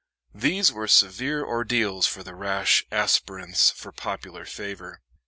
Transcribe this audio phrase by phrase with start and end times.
[0.33, 4.99] These were severe ordeals for the rash aspirants for popular favor.